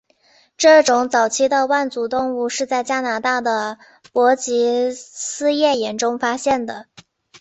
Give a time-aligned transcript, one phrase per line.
[0.57, 3.77] 这种早期的腕足动物是在加拿大的
[4.11, 6.87] 伯吉斯页岩中发现的。